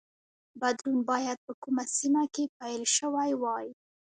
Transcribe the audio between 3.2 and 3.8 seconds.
وای.